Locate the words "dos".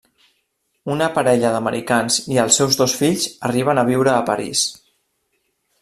2.83-2.97